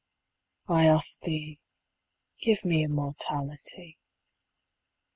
[0.67, 1.59] I ask'd thee,
[2.41, 3.99] 'Give me immortality.'